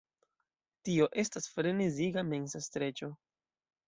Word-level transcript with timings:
Tio 0.87 1.07
estas 1.23 1.49
freneziga 1.57 2.23
mensa 2.31 2.63
streĉo. 2.69 3.11